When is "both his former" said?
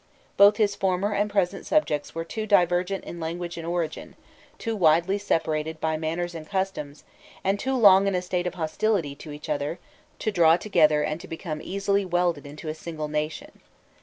0.35-1.13